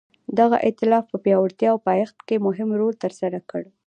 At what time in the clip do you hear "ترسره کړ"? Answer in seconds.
3.03-3.61